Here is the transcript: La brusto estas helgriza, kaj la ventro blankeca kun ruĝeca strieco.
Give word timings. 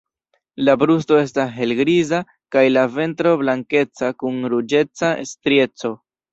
La 0.67 0.73
brusto 0.83 1.19
estas 1.23 1.51
helgriza, 1.57 2.23
kaj 2.57 2.65
la 2.75 2.87
ventro 2.97 3.35
blankeca 3.45 4.13
kun 4.25 4.43
ruĝeca 4.57 5.15
strieco. 5.37 5.97